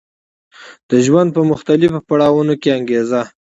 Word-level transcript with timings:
د 0.89 0.91
ژوند 1.05 1.29
په 1.35 1.41
مختلفو 1.51 2.05
پړاوونو 2.07 2.53
کې 2.61 2.69
انګېزه 2.77 3.21